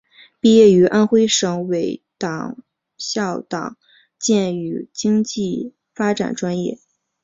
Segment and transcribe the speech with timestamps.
[0.39, 2.57] 毕业于安徽省委党
[2.97, 3.77] 校党
[4.17, 6.79] 建与经济发展专业。